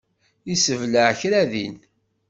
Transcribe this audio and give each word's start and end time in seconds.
Yessebleε 0.49 1.09
kra 1.19 1.41
din. 1.51 1.75